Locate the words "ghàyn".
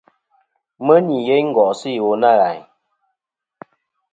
2.39-2.63